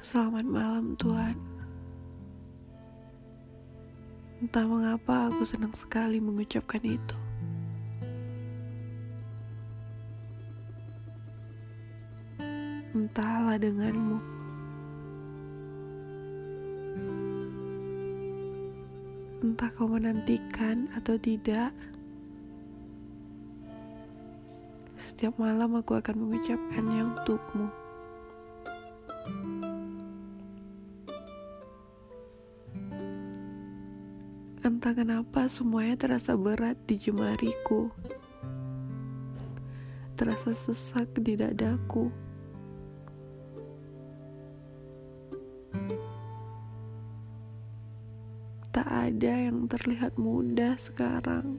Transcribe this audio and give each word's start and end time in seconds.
Selamat 0.00 0.48
malam 0.48 0.96
Tuhan. 0.96 1.36
Entah 4.40 4.64
mengapa 4.64 5.28
aku 5.28 5.44
senang 5.44 5.76
sekali 5.76 6.16
mengucapkan 6.16 6.80
itu. 6.80 7.18
Entahlah 12.96 13.60
denganmu. 13.60 14.16
Entah 19.44 19.68
kau 19.76 19.84
menantikan 19.84 20.88
atau 20.96 21.20
tidak 21.20 21.76
Setiap 24.96 25.36
malam 25.36 25.76
aku 25.76 26.00
akan 26.00 26.16
mengucapkannya 26.24 27.04
untukmu 27.04 27.79
Entah 34.70 34.94
kenapa 34.94 35.50
semuanya 35.50 35.98
terasa 35.98 36.38
berat 36.38 36.78
di 36.86 36.94
jemariku. 36.94 37.90
Terasa 40.14 40.54
sesak 40.54 41.10
di 41.18 41.34
dadaku. 41.34 42.06
Tak 48.70 48.86
ada 48.86 49.50
yang 49.50 49.66
terlihat 49.66 50.14
mudah 50.14 50.78
sekarang. 50.78 51.58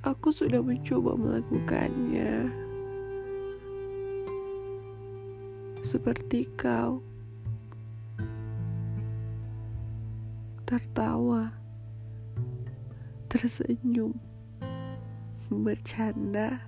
Aku 0.00 0.32
sudah 0.32 0.64
mencoba 0.64 1.12
melakukannya. 1.12 2.67
Seperti 5.82 6.48
kau 6.58 7.02
tertawa, 10.68 11.48
tersenyum, 13.32 14.12
bercanda, 15.48 16.60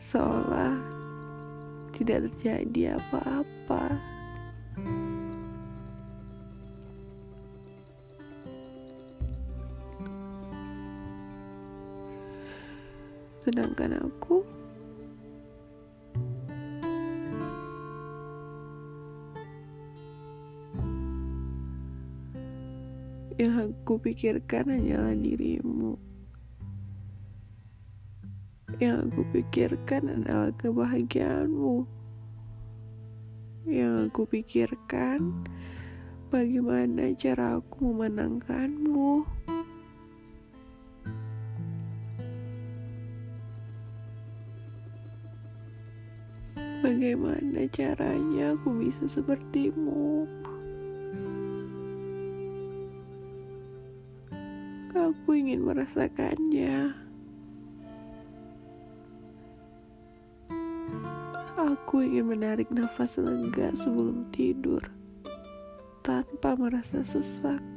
seolah 0.00 0.80
tidak 1.92 2.32
terjadi 2.40 2.96
apa-apa. 2.96 4.00
Sedangkan 13.44 14.00
aku 14.00 14.40
Yang 23.34 23.74
aku 23.74 23.98
pikirkan 23.98 24.70
hanyalah 24.70 25.10
dirimu. 25.18 25.98
Yang 28.78 29.10
aku 29.10 29.22
pikirkan 29.34 30.02
adalah 30.06 30.54
kebahagiaanmu. 30.54 31.82
Yang 33.66 33.94
aku 34.06 34.22
pikirkan 34.30 35.34
bagaimana 36.30 37.10
cara 37.18 37.58
aku 37.58 37.90
memenangkanmu. 37.90 39.26
Bagaimana 46.86 47.66
caranya 47.74 48.54
aku 48.54 48.78
bisa 48.78 49.10
sepertimu? 49.10 50.30
Aku 54.94 55.34
ingin 55.34 55.66
merasakannya. 55.66 56.94
Aku 61.58 62.06
ingin 62.06 62.30
menarik 62.30 62.70
nafas 62.70 63.18
lega 63.18 63.74
sebelum 63.74 64.30
tidur 64.30 64.86
tanpa 66.06 66.54
merasa 66.54 67.02
sesak. 67.02 67.73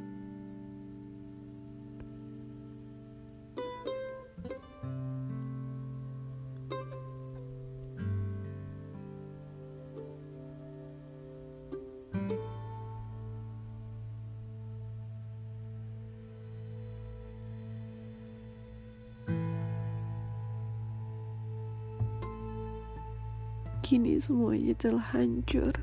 Kini 23.85 24.17
semuanya 24.17 24.73
telah 24.77 25.05
hancur. 25.13 25.73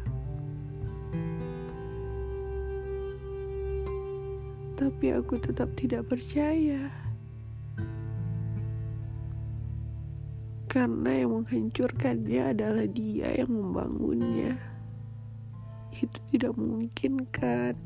Tapi 4.75 5.06
aku 5.15 5.38
tetap 5.38 5.71
tidak 5.78 6.10
percaya. 6.10 6.91
Karena 10.66 11.22
yang 11.22 11.38
menghancurkannya 11.38 12.50
adalah 12.50 12.83
dia 12.91 13.31
yang 13.38 13.54
membangunnya. 13.54 14.59
Itu 15.94 16.19
tidak 16.34 16.59
mungkin 16.59 17.22
kan? 17.31 17.78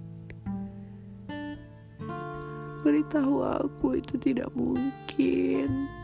Beritahu 2.80 3.44
aku 3.44 4.00
itu 4.00 4.16
tidak 4.16 4.48
mungkin. 4.56 5.97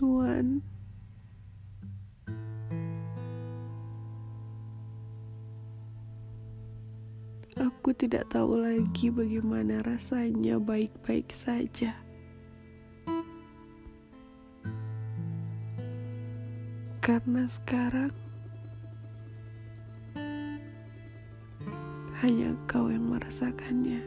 Tuhan. 0.00 0.64
Aku 7.60 7.92
tidak 7.92 8.32
tahu 8.32 8.64
lagi 8.64 9.12
bagaimana 9.12 9.84
rasanya 9.84 10.56
baik-baik 10.56 11.28
saja. 11.36 11.92
Karena 17.04 17.44
sekarang 17.44 18.16
hanya 22.24 22.56
kau 22.64 22.88
yang 22.88 23.04
merasakannya. 23.04 24.00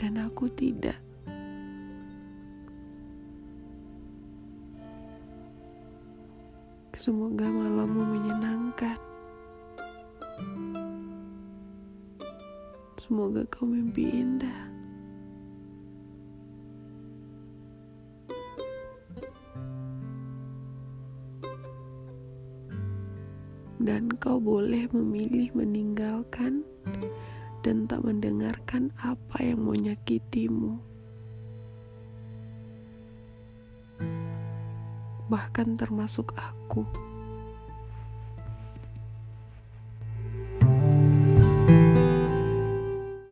Dan 0.00 0.24
aku 0.24 0.48
tidak. 0.56 0.96
Semoga 7.06 7.46
malammu 7.46 8.18
menyenangkan. 8.18 8.98
Semoga 12.98 13.46
kau 13.46 13.62
mimpi 13.62 14.10
indah. 14.10 14.66
Dan 23.78 24.10
kau 24.18 24.42
boleh 24.42 24.90
memilih 24.90 25.54
meninggalkan 25.54 26.66
dan 27.62 27.86
tak 27.86 28.02
mendengarkan 28.02 28.90
apa 28.98 29.46
yang 29.46 29.62
menyakitimu. 29.62 30.95
Bahkan 35.26 35.74
termasuk 35.74 36.34
aku. 36.38 36.86